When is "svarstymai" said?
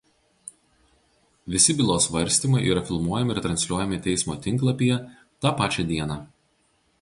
2.09-2.61